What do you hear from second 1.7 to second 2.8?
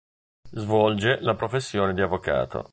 di avvocato.